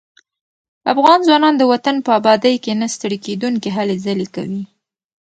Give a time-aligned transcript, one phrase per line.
[0.93, 4.63] افغان ځوانان د وطن په ابادۍ کې نه ستړي کېدونکي هلې ځلې کوي.